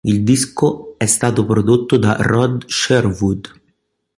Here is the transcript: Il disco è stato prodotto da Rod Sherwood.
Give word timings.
Il 0.03 0.23
disco 0.23 0.95
è 0.97 1.05
stato 1.05 1.45
prodotto 1.45 1.95
da 1.97 2.15
Rod 2.21 2.65
Sherwood. 2.67 3.51